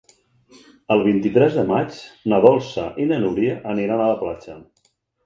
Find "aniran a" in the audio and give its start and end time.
3.75-4.09